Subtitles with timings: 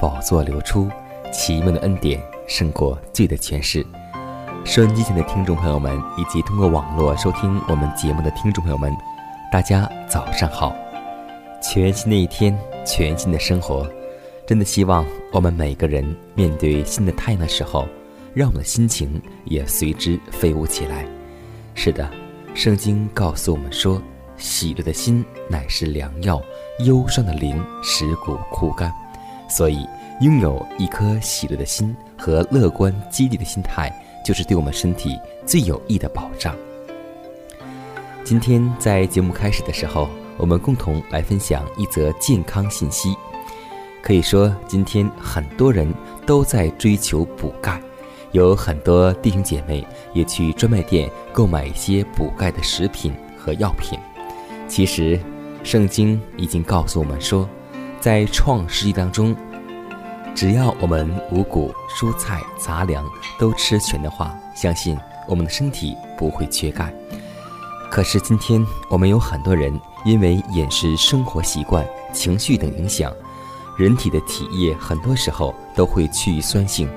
[0.00, 0.88] 宝座流出，
[1.32, 3.84] 奇妙的恩典胜过罪的权势。
[4.64, 8.92] 收音机前的听众朋友们，以及通过网络收听我们节目的听众朋友们，
[9.50, 10.74] 大家早上好！
[11.62, 13.86] 全新的一天，全新的生活，
[14.46, 17.86] 真的希望我们每个人面对新的太阳的时候，
[18.34, 21.06] 让我们的心情也随之飞舞起来。
[21.74, 22.08] 是的，
[22.54, 24.00] 圣经告诉我们说。
[24.38, 26.38] 喜乐的心乃是良药，
[26.80, 28.92] 忧伤的灵使骨枯干。
[29.48, 29.86] 所以，
[30.20, 33.90] 拥有一颗喜乐的心和乐观积极的心态，
[34.24, 36.54] 就是对我们身体最有益的保障。
[38.24, 43.14] 今天在节目开始的时候，我们共同来分享一则健康信息。
[44.02, 45.92] 可以说，今天很多人
[46.24, 47.80] 都在追求补钙，
[48.32, 53.98] 有很多弟兄姐妹也去专卖店购买一些补钙的食品和药品。
[54.68, 55.20] 其实，
[55.62, 57.48] 圣经已经告诉我们说，
[58.06, 59.34] 在创世纪当中，
[60.32, 63.04] 只要我们五谷、蔬菜、杂粮
[63.36, 64.96] 都吃全的话，相信
[65.26, 66.94] 我们的身体不会缺钙。
[67.90, 73.12] 可是今天，我们有很多人因为饮食、生活习惯、情绪等影响，
[73.76, 76.88] 人体的体液很多时候都会趋于酸性，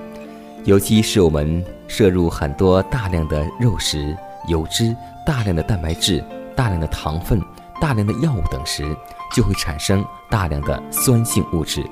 [0.64, 4.16] 尤其是我们摄入很多大量的肉食、
[4.46, 4.96] 油脂、
[5.26, 6.24] 大量的蛋白质、
[6.56, 7.42] 大量的糖分。
[7.80, 8.96] 大量的药物等时，
[9.34, 11.84] 就会产生大量的酸性物质，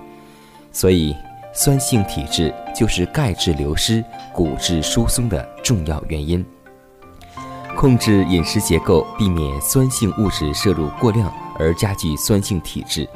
[0.71, 1.15] 所以
[1.53, 4.03] 酸性体质就是钙质流失、
[4.33, 6.45] 骨质疏松的重要原因。
[7.75, 13.07] 控制饮食结构，避免酸性物质摄入过量而加剧酸性体质。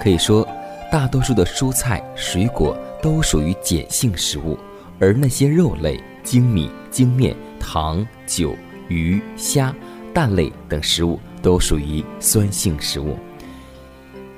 [0.00, 0.46] 可以说，
[0.92, 4.58] 大多数的蔬菜、水果都属于碱性食物，
[5.00, 8.54] 而那些肉类、精米、精面、糖、酒、
[8.88, 9.74] 鱼、虾、
[10.12, 11.18] 蛋类等食物。
[11.44, 13.18] 都属于酸性食物。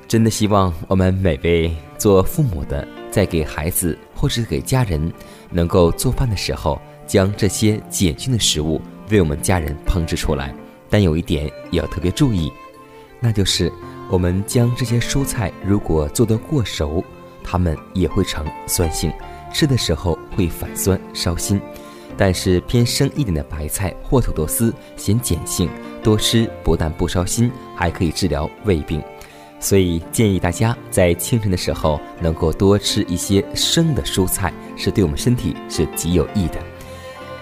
[0.09, 5.13] 真的希望我们每位做父母的，在给孩子或是给家人
[5.49, 8.81] 能够做饭的时候，将这些碱性的食物
[9.11, 10.53] 为我们家人烹制出来。
[10.91, 12.53] 但有一点也要特别注意，
[13.21, 13.73] 那就是
[14.11, 17.03] 我们将这些蔬菜如果做得过熟，
[17.43, 19.13] 它们也会成酸性，
[19.53, 21.61] 吃的时候会反酸烧心。
[22.17, 25.69] 但是偏生一点的白菜或土豆丝显碱性。
[26.03, 29.03] 多吃不但不烧心，还可以治疗胃病，
[29.59, 36.61] 所以建议大家在清晨的时候能够多吃一些生的蔬菜，是对我们身体是极有益的。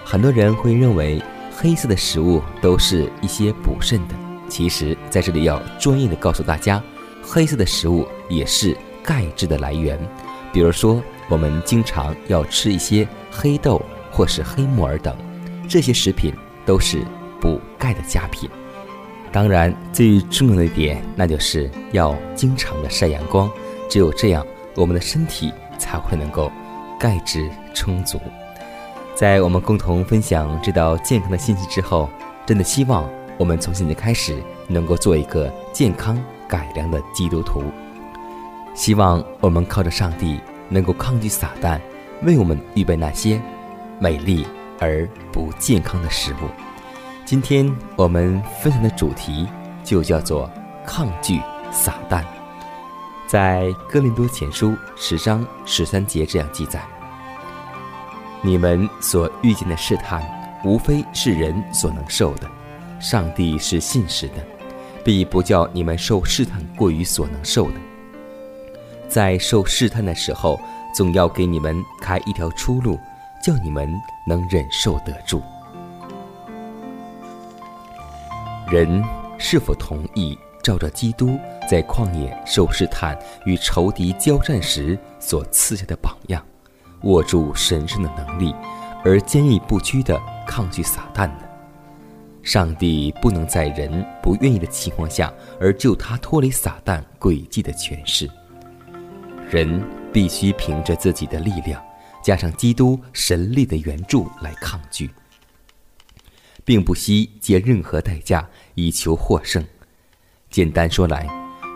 [0.03, 1.21] 很多人会认为
[1.55, 4.15] 黑色的食物都是一些补肾的，
[4.49, 6.81] 其实在这里要专业的告诉大家，
[7.21, 9.99] 黑色的食物也是钙质的来源。
[10.51, 10.99] 比如说，
[11.29, 13.79] 我们经常要吃一些黑豆
[14.15, 15.15] 或是黑木耳等，
[15.67, 16.33] 这些食品
[16.65, 17.03] 都是。
[17.41, 18.49] 补钙的佳品，
[19.31, 23.51] 当然最重要的一点，那就是要经常的晒阳光，
[23.87, 26.51] 只有这样，我们的身体才会能够
[26.99, 28.19] 钙质充足。
[29.13, 32.09] 在我们共同分享这道健康的信息之后，
[32.47, 33.07] 真的希望
[33.37, 37.61] 我们从现在开始能够做一个健康改良的基督徒。
[38.73, 41.79] 希望我们靠着上帝，能够抗拒撒旦
[42.23, 43.39] 为我们预备那些
[43.99, 44.45] 美丽
[44.79, 46.49] 而不健康的食物。
[47.25, 49.47] 今天我们分享的主题
[49.83, 50.49] 就叫做
[50.85, 51.39] 抗拒
[51.71, 52.23] 撒旦。
[53.27, 56.83] 在哥林多前书十章十三节这样记载：
[58.41, 60.23] 你们所遇见的试探，
[60.63, 62.47] 无非是人所能受的；
[62.99, 64.35] 上帝是信实的，
[65.03, 67.75] 必不叫你们受试探过于所能受的。
[69.07, 70.59] 在受试探的时候，
[70.93, 72.99] 总要给你们开一条出路，
[73.45, 73.87] 叫你们
[74.25, 75.39] 能忍受得住。
[78.71, 79.03] 人
[79.37, 81.37] 是否同意照着基督
[81.69, 83.15] 在旷野受试探
[83.45, 86.43] 与仇敌交战时所赐下的榜样，
[87.03, 88.51] 握住神圣的能力，
[89.03, 91.41] 而坚毅不屈地抗拒撒旦呢？
[92.41, 95.31] 上帝不能在人不愿意的情况下
[95.61, 98.27] 而救他脱离撒旦诡计的权势。
[99.51, 101.79] 人必须凭着自己的力量，
[102.25, 105.11] 加上基督神力的援助来抗拒。
[106.65, 108.43] 并不惜借任何代价
[108.73, 109.63] 以求获胜。
[110.49, 111.27] 简单说来，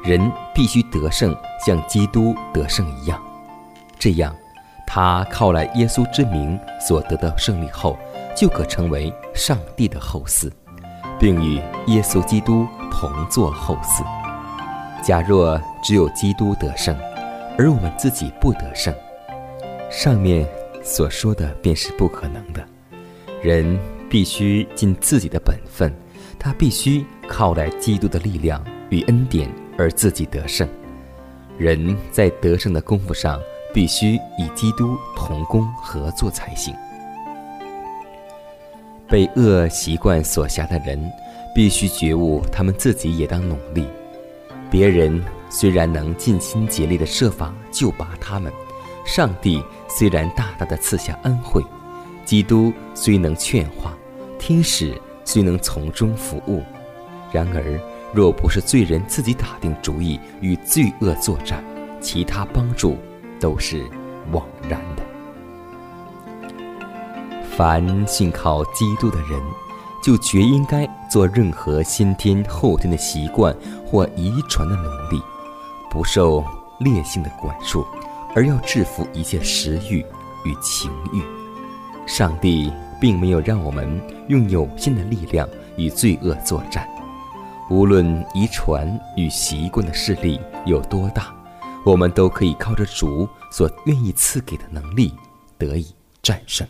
[0.04, 0.20] 人
[0.52, 3.24] 必须得胜，像基督得胜一样。
[4.00, 4.36] 这样，
[4.88, 7.96] 他靠来耶稣之名所得的胜利后，
[8.36, 10.52] 就可成为上帝的后嗣，
[11.20, 14.04] 并与耶稣基督同作后嗣。
[15.04, 16.98] 假若只有基督得胜，
[17.60, 18.92] 而我们自己不得胜，
[19.90, 20.48] 上面
[20.84, 22.66] 所说的便是不可能的。
[23.42, 23.80] 人。
[24.12, 25.94] 必须尽自己的本分，
[26.40, 29.48] 他必须靠来基督的力量与恩典
[29.78, 30.68] 而自己得胜。
[31.60, 33.40] 人在得胜的功夫上，
[33.72, 36.74] 必须与基督同工合作才行。
[39.08, 41.00] 被恶习惯所辖的人，
[41.54, 43.86] 必须觉悟，他们自己也当努力。
[44.72, 48.52] 别人虽然能尽心竭力的设法救拔他们，
[49.06, 51.62] 上帝虽然大大的赐下恩惠，
[52.24, 53.94] 基督虽能劝化。
[54.38, 56.64] 天使虽能从中服务，
[57.32, 57.80] 然而
[58.14, 61.64] 若不是罪人自己打定主意与罪恶作战，
[62.00, 62.98] 其他帮助
[63.40, 63.86] 都是
[64.32, 65.04] 枉然的。
[67.58, 69.42] 凡信靠基督的人，
[70.02, 73.54] 就绝应该做任何先天后天的习惯
[73.86, 75.22] 或遗传的努力，
[75.92, 76.42] 不受
[76.80, 77.86] 烈性的管束，
[78.36, 80.00] 而要制服一切食欲
[80.46, 81.22] 与情欲。
[82.08, 82.72] 上帝。
[83.00, 85.48] 并没有让我们用有限的力量
[85.78, 86.86] 与罪恶作战，
[87.70, 91.34] 无论遗传与习惯的势力有多大，
[91.86, 95.14] 我们都可以靠着主所愿意赐给的能力
[95.58, 95.88] 得以
[96.22, 96.68] 战胜。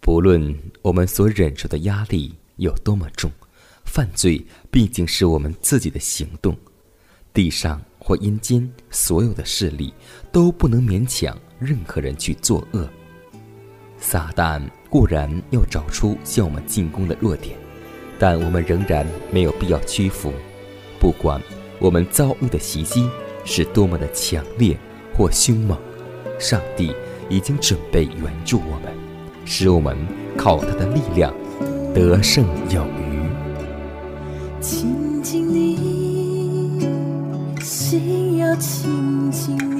[0.00, 3.32] 不论我们所忍受的压力有多么重，
[3.86, 6.54] 犯罪毕竟是我们自己的行动，
[7.32, 9.94] 地上或阴间所有的势力
[10.30, 12.86] 都不能勉强任何人去作恶。
[13.98, 14.60] 撒旦
[14.90, 17.56] 固然要找出向我们进攻的弱点，
[18.18, 20.30] 但我们仍然没有必要屈服。
[21.00, 21.40] 不管
[21.78, 23.08] 我们遭遇的袭击
[23.46, 24.76] 是多么的强烈
[25.14, 25.78] 或凶猛，
[26.38, 26.94] 上帝
[27.30, 28.92] 已经准备援助我们，
[29.46, 29.96] 使我们
[30.36, 31.34] 靠他的力量
[31.94, 33.04] 得胜有余。
[37.84, 39.73] 心要轻轻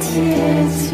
[0.00, 0.89] 心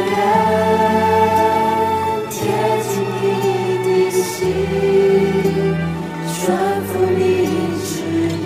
[0.00, 0.08] 愿
[2.30, 2.34] 贴
[2.82, 3.24] 近你
[3.84, 4.34] 的心，
[6.26, 6.34] 顺
[6.86, 7.20] 服你
[7.84, 7.90] 旨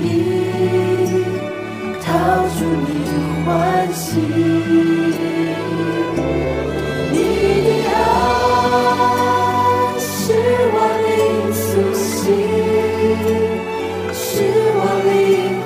[0.03, 0.05] 意，
[2.03, 2.09] 讨
[2.57, 2.91] 主你
[3.45, 3.49] 欢
[3.93, 4.01] 喜。
[7.13, 7.15] 你
[7.67, 7.91] 的爱
[9.99, 10.05] 使
[10.73, 10.77] 我
[11.07, 11.11] 灵
[11.53, 12.27] 苏醒，
[14.13, 14.23] 使
[14.77, 14.79] 我
[15.09, 15.11] 灵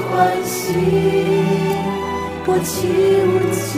[0.08, 0.12] 欢
[0.44, 0.66] 喜，
[2.46, 2.72] 我起
[3.26, 3.72] 舞敬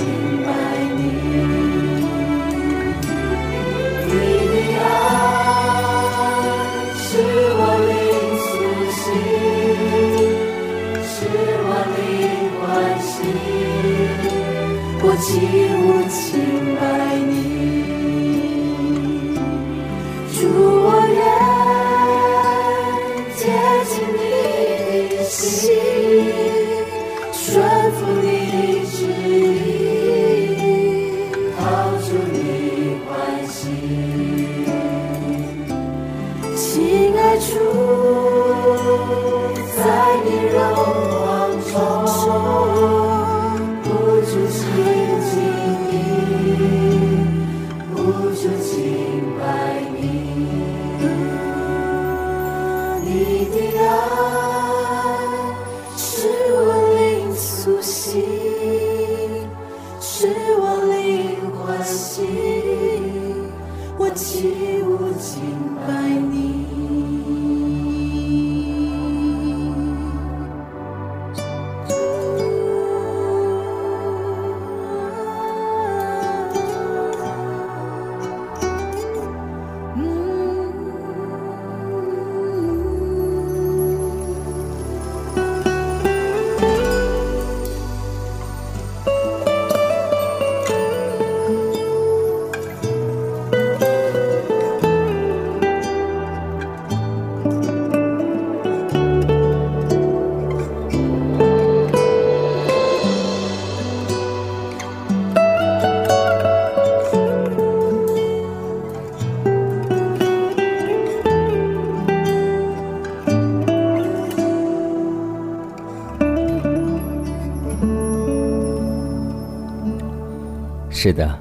[120.99, 121.39] 是的，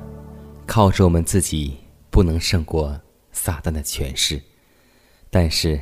[0.67, 1.77] 靠着我们自己
[2.11, 2.99] 不能胜过
[3.31, 4.39] 撒旦的权势，
[5.29, 5.79] 但是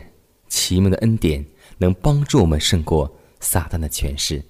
[0.47, 1.43] 奇妙的恩典
[1.79, 4.45] 能帮助我们胜过撒旦的权势。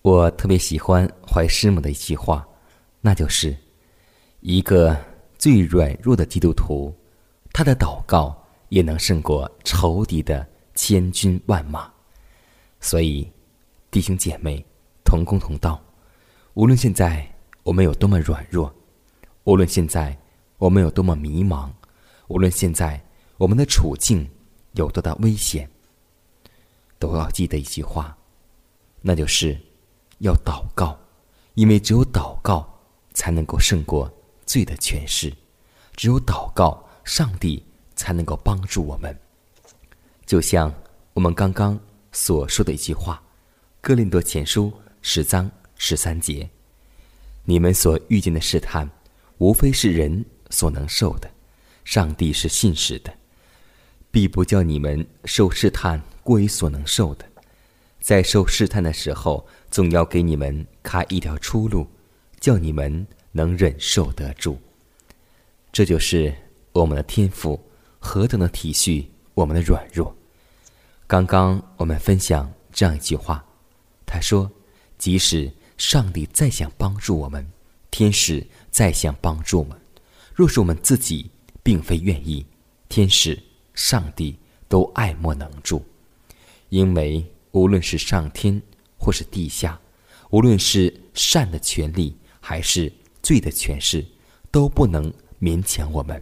[0.00, 2.46] 我特别喜欢怀师母的一句话，
[3.00, 3.54] 那就是：
[4.40, 4.96] 一个
[5.36, 6.94] 最软弱的基督徒，
[7.52, 11.92] 他的祷告也能胜过仇敌的千军万马。
[12.80, 13.28] 所以，
[13.90, 14.64] 弟兄姐妹，
[15.04, 15.82] 同工同道，
[16.54, 17.28] 无论现在
[17.64, 18.72] 我们有多么软弱，
[19.44, 20.16] 无论现在
[20.58, 21.70] 我们有多么迷茫，
[22.28, 23.02] 无论现在
[23.38, 24.28] 我们的处境
[24.72, 25.68] 有多大危险，
[26.98, 28.16] 都要记得一句话，
[29.00, 29.58] 那就是
[30.18, 30.98] 要祷告，
[31.54, 32.68] 因为只有祷告
[33.14, 34.12] 才能够胜过
[34.44, 35.32] 罪的权势，
[35.96, 37.64] 只有祷告，上帝
[37.96, 39.18] 才能够帮助我们。
[40.26, 40.70] 就像
[41.14, 41.80] 我们刚刚
[42.12, 43.22] 所说的一句话，
[43.80, 46.46] 《哥林多前书》十章十三节。
[47.46, 48.90] 你们所遇见的试探，
[49.36, 51.28] 无非是人所能受的；
[51.84, 53.12] 上帝是信实的，
[54.10, 57.26] 必不叫你们受试探过于所能受的。
[58.00, 61.86] 在受试探的时候，总要给你们开一条出路，
[62.40, 64.58] 叫你们能忍受得住。
[65.70, 66.34] 这就是
[66.72, 67.62] 我们的天赋
[67.98, 70.16] 何等的体恤我们的软弱。
[71.06, 73.44] 刚刚我们分享这样一句话，
[74.06, 74.50] 他说
[74.96, 77.46] ：“即使。”上帝再想帮助我们，
[77.90, 79.78] 天使再想帮助我们，
[80.34, 81.30] 若是我们自己
[81.62, 82.44] 并非愿意，
[82.88, 83.40] 天使、
[83.74, 84.36] 上帝
[84.68, 85.84] 都爱莫能助。
[86.68, 88.60] 因为无论是上天
[88.98, 89.78] 或是地下，
[90.30, 94.04] 无论是善的权利还是罪的权势，
[94.50, 96.20] 都不能勉强我们。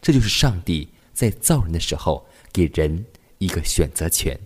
[0.00, 3.04] 这就是上帝在造人的时候给人
[3.38, 4.38] 一个选择权，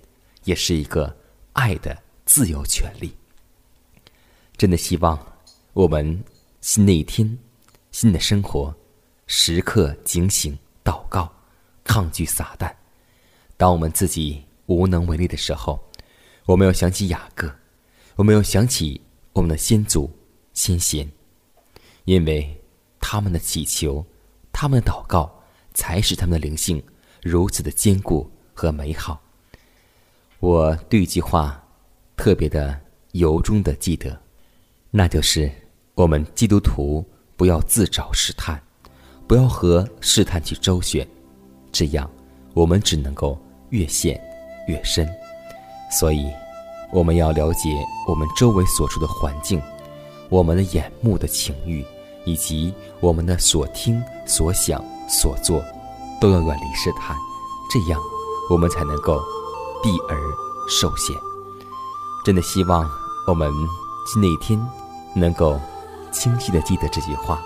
[0.45, 1.15] 也是一个
[1.53, 3.15] 爱的自由权利。
[4.57, 5.19] 真的希望
[5.73, 6.23] 我们
[6.61, 7.39] 新的一天、
[7.91, 8.75] 新的生活，
[9.27, 11.33] 时刻警醒、祷告，
[11.85, 12.73] 抗拒撒旦。
[13.57, 15.83] 当我们自己无能为力的时候，
[16.47, 17.53] 我们要想起雅各，
[18.17, 19.01] 我们要想起
[19.33, 20.11] 我们的先祖
[20.53, 21.11] 先贤，
[22.05, 22.61] 因为
[23.01, 24.05] 他们的祈求、
[24.53, 25.43] 他们的祷告，
[25.75, 26.81] 才使他们的灵性
[27.21, 29.21] 如此的坚固和美好。
[30.39, 31.65] 我对一句话
[32.17, 32.81] 特别的
[33.13, 34.22] 由衷的记得，
[34.95, 35.51] 那就是
[35.95, 37.03] 我们基督徒
[37.35, 38.63] 不要自找试探，
[39.27, 41.07] 不要和试探去周旋，
[41.73, 42.09] 这样
[42.53, 43.39] 我们只能够
[43.71, 44.21] 越陷
[44.69, 45.09] 越深。
[45.91, 46.31] 所以，
[46.93, 47.71] 我们要了解
[48.07, 49.61] 我们周围所处的环境，
[50.29, 51.83] 我们的眼目的情欲，
[52.27, 55.65] 以及我们的所听、所想、所做，
[56.21, 57.17] 都要远离试探，
[57.71, 57.99] 这样
[58.51, 59.19] 我们才能够
[59.83, 60.17] 避而
[60.69, 61.17] 受险。
[62.27, 62.87] 真的希望
[63.27, 63.51] 我们
[64.13, 64.61] 新的一天
[65.15, 65.61] 能够
[66.11, 67.41] 清晰的记得这句话，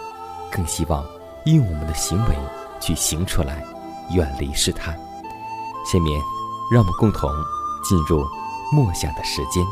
[0.51, 1.05] 更希望
[1.45, 2.37] 用我们的行为
[2.81, 3.65] 去行出来，
[4.11, 4.97] 远离试探。
[5.91, 6.21] 下面，
[6.71, 7.31] 让我们共同。
[7.89, 8.27] 进入
[8.73, 9.65] 默想的时间。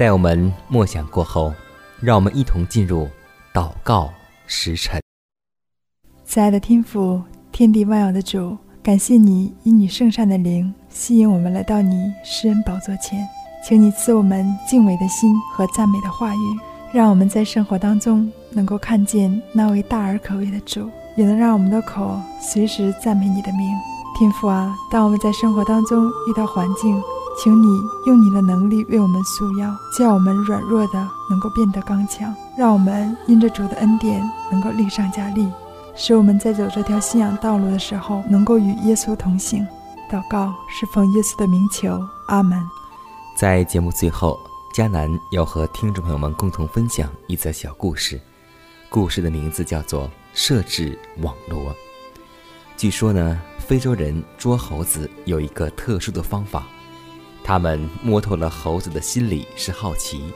[0.00, 1.52] 在我们默想过后，
[2.00, 3.06] 让我们一同进入
[3.52, 4.08] 祷告
[4.46, 4.98] 时辰。
[6.24, 13.28] 慈爱的天父，天地万有的主，感谢你以你圣善的灵吸引我们来到你施恩宝座前，
[13.62, 16.38] 请你赐我们敬畏的心和赞美的话语，
[16.94, 23.70] 让我们在生活当中能够看见那位大而可畏的主，也能让我们的口随时赞美你的名。
[24.18, 26.98] 天父啊，当我们在生活当中遇到环境，
[27.42, 34.22] 请你用你的能力为我们束腰，叫我们软弱的能够变得刚强，让我们因着主的恩典
[34.52, 35.50] 能够力上加力，
[35.96, 39.66] 使我们在走这条信仰道路的时候能够与耶稣同行。
[40.12, 42.60] 祷告是奉耶稣的名求，阿门。
[43.38, 44.38] 在节目最后，
[44.74, 48.20] 迦南要和听众朋友们共同分享一则小故事，
[48.90, 51.70] 故事的名字叫做《设置网罗》。
[52.76, 56.66] 据说呢，非洲人捉猴子有一个特殊的方法。
[57.42, 60.32] 他们摸透了猴子的心理是好奇，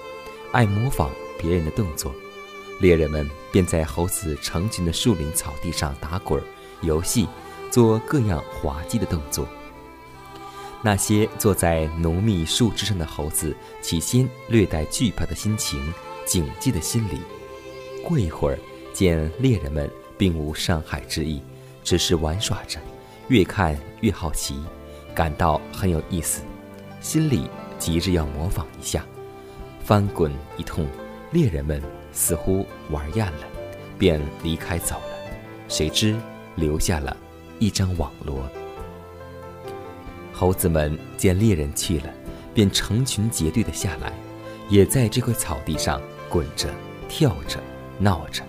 [0.52, 2.12] 爱模仿别人的动作。
[2.80, 6.42] 猎人们便在猴子成群的树林草地上打滚、
[6.80, 7.28] 游戏，
[7.70, 9.46] 做各样滑稽的动作。
[10.82, 15.80] 那些坐在浓密树枝上的猴子，起先略带惧怕的心情、
[16.26, 17.20] 警戒的心理。
[18.02, 18.58] 过一会儿，
[18.92, 19.88] 见猎人们
[20.18, 21.40] 并无伤害之意，
[21.84, 22.80] 只是玩耍着，
[23.28, 24.62] 越看越好奇，
[25.14, 26.42] 感到很有意思。
[27.04, 27.46] 心里
[27.78, 29.04] 急着要模仿一下，
[29.84, 30.86] 翻滚一通，
[31.32, 31.80] 猎人们
[32.12, 33.46] 似乎玩厌了，
[33.98, 35.36] 便离开走了。
[35.68, 36.16] 谁知
[36.54, 37.14] 留下了
[37.58, 38.48] 一张网罗。
[40.32, 42.08] 猴子们见猎人去了，
[42.54, 44.10] 便成群结队的下来，
[44.70, 46.70] 也在这块草地上滚着、
[47.06, 47.60] 跳着、
[47.98, 48.42] 闹着。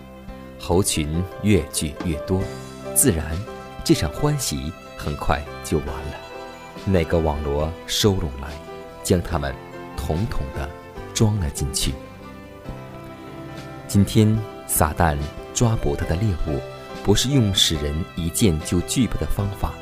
[0.57, 2.41] 猴群越聚越多，
[2.95, 3.37] 自然
[3.83, 6.24] 这场欢喜很快就完了。
[6.85, 8.49] 那个网罗收拢来，
[9.03, 9.53] 将他们
[9.97, 10.69] 统统的
[11.13, 11.93] 装了进去。
[13.87, 15.17] 今天撒旦
[15.53, 16.59] 抓捕他的猎物，
[17.03, 19.73] 不是用使人一见就惧怕的方法，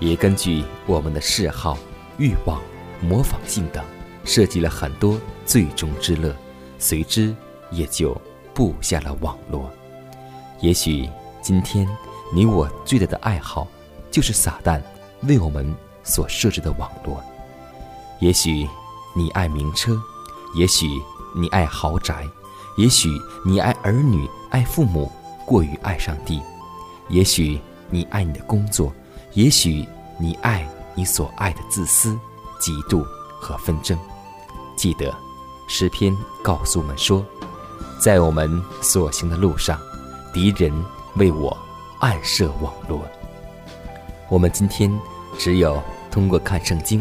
[0.00, 1.78] 也根据我们的嗜好、
[2.18, 2.60] 欲望、
[3.00, 3.82] 模仿性等，
[4.24, 6.34] 设计了很多最终之乐，
[6.78, 7.34] 随之
[7.70, 8.14] 也就
[8.52, 9.70] 布下了网罗。
[10.60, 11.08] 也许
[11.40, 11.88] 今天
[12.34, 13.66] 你我最大的爱好，
[14.10, 14.82] 就是撒旦
[15.22, 15.74] 为我们。
[16.10, 17.22] 所设置的网络，
[18.18, 18.68] 也许
[19.14, 19.96] 你爱名车，
[20.56, 20.86] 也许
[21.34, 22.28] 你爱豪宅，
[22.76, 23.08] 也许
[23.46, 25.10] 你爱儿女、爱父母，
[25.46, 26.40] 过于爱上帝；
[27.08, 28.92] 也许你爱你的工作，
[29.34, 29.86] 也许
[30.18, 32.18] 你爱你所爱的自私、
[32.60, 33.06] 嫉妒
[33.40, 33.96] 和纷争。
[34.76, 35.14] 记得
[35.68, 37.24] 诗篇告诉我们说，
[38.00, 39.80] 在我们所行的路上，
[40.34, 40.72] 敌人
[41.14, 41.56] 为我
[42.00, 43.00] 暗设网络。
[44.28, 44.92] 我们今天
[45.38, 45.80] 只有。
[46.10, 47.00] 通过看圣经，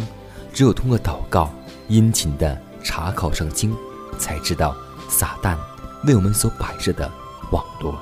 [0.53, 1.51] 只有通过祷告，
[1.87, 3.75] 殷勤的查考圣经，
[4.17, 4.75] 才知道
[5.09, 5.57] 撒旦
[6.05, 7.11] 为我们所摆设的
[7.51, 7.99] 网络。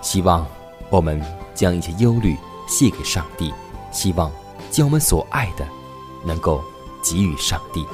[0.00, 0.46] 希望
[0.90, 1.20] 我们
[1.54, 2.36] 将一些忧虑
[2.68, 3.52] 卸给上帝，
[3.90, 4.30] 希望
[4.70, 5.66] 将我们所爱的
[6.24, 6.62] 能够
[7.02, 7.84] 给予上帝。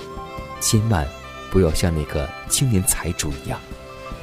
[0.61, 1.07] 千万
[1.51, 3.59] 不要像那个青年财主一样，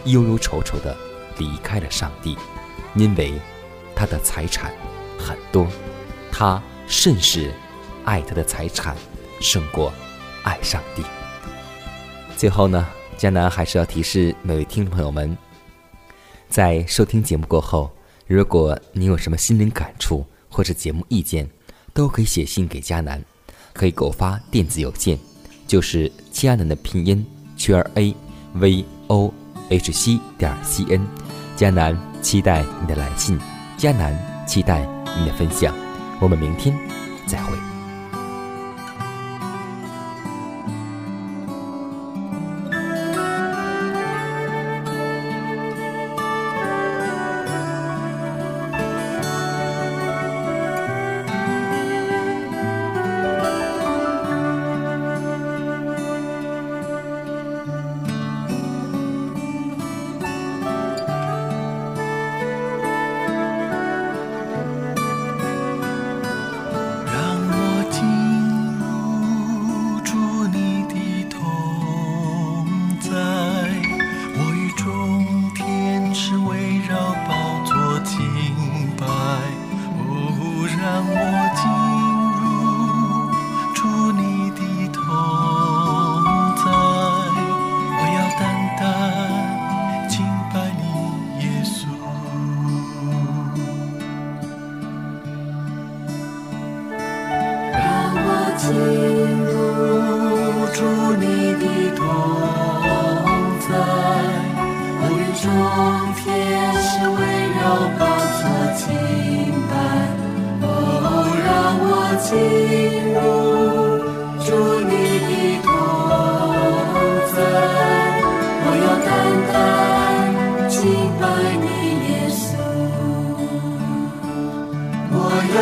[0.06, 0.96] 忧忧愁愁的
[1.38, 2.38] 离开了上帝，
[2.94, 3.34] 因为
[3.96, 4.72] 他的财产
[5.18, 5.66] 很多，
[6.32, 7.52] 他甚是。
[8.06, 8.96] 爱他的财产
[9.40, 9.92] 胜过
[10.44, 11.04] 爱上帝。
[12.36, 12.88] 最后呢，
[13.18, 15.38] 迦南还是要提示每位听众朋友们，
[16.50, 17.92] 在收听节目过后，
[18.28, 21.50] 如果你有什么心灵感触或者节目意见，
[21.94, 23.24] 都可以写信给佳南，
[23.74, 25.20] 可以给我发电子邮件，
[25.68, 28.16] 就是佳南的拼音圈 a
[28.54, 29.34] v o
[29.70, 31.06] h c 点 c n。
[31.56, 33.40] 佳南期待你的来信，
[33.78, 34.82] 佳南期待
[35.20, 35.76] 你的分享。
[36.20, 36.76] 我们明天
[37.28, 37.71] 再会。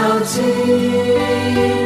[0.01, 1.78] 我要